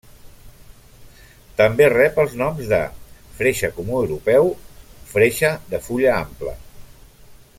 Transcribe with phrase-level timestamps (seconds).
[1.59, 2.79] També rep els noms de
[3.41, 4.51] freixe comú europeu,
[5.13, 6.57] freixe de fulla ampla.